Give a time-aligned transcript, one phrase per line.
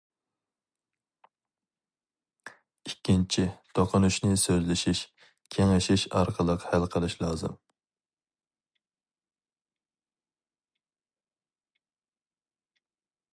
[2.91, 3.45] ئىككىنچى،
[3.79, 5.01] توقۇنۇشنى سۆزلىشىش،
[5.57, 7.55] كېڭىشىش ئارقىلىق ھەل قىلىش لازىم.